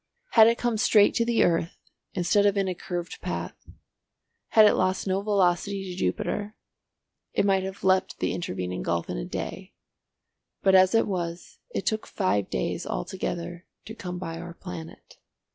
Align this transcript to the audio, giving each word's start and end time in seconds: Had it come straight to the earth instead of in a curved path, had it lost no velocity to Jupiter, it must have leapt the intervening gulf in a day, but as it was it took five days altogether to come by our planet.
Had 0.31 0.47
it 0.47 0.57
come 0.57 0.77
straight 0.79 1.13
to 1.13 1.25
the 1.25 1.43
earth 1.43 1.77
instead 2.15 2.47
of 2.47 2.57
in 2.57 2.67
a 2.67 2.73
curved 2.73 3.21
path, 3.21 3.69
had 4.47 4.65
it 4.65 4.73
lost 4.73 5.05
no 5.05 5.21
velocity 5.21 5.83
to 5.83 5.95
Jupiter, 5.95 6.55
it 7.33 7.45
must 7.45 7.65
have 7.65 7.83
leapt 7.83 8.17
the 8.17 8.33
intervening 8.33 8.81
gulf 8.81 9.11
in 9.11 9.17
a 9.19 9.25
day, 9.25 9.75
but 10.63 10.73
as 10.73 10.95
it 10.95 11.05
was 11.05 11.59
it 11.69 11.85
took 11.85 12.07
five 12.07 12.49
days 12.49 12.87
altogether 12.87 13.67
to 13.85 13.93
come 13.93 14.17
by 14.17 14.39
our 14.39 14.55
planet. 14.55 15.17